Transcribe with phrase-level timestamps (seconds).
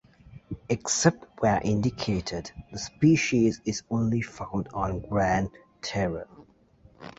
[0.67, 5.51] Except where indicated, the species is only found on Grande
[5.83, 6.25] Terre.